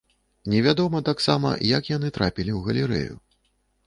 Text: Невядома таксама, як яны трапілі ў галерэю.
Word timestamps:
Невядома 0.51 1.01
таксама, 1.09 1.51
як 1.77 1.83
яны 1.97 2.09
трапілі 2.17 2.51
ў 2.57 2.65
галерэю. 2.69 3.13